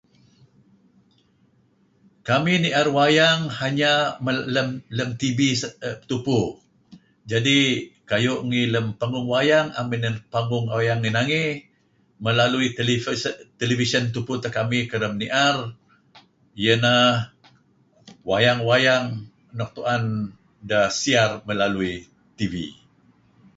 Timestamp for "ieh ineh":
16.63-17.13